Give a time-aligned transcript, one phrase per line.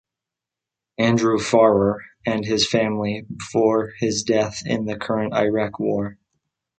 [0.97, 6.17] Andrew Farrar and his family before his death in the current Iraq War.